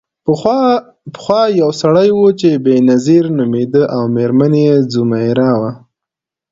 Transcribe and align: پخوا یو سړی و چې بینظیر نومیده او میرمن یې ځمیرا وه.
پخوا 1.13 1.41
یو 1.61 1.69
سړی 1.81 2.09
و 2.13 2.19
چې 2.39 2.49
بینظیر 2.65 3.25
نومیده 3.37 3.83
او 3.95 4.03
میرمن 4.15 4.53
یې 4.63 4.73
ځمیرا 4.91 5.51
وه. 5.61 5.71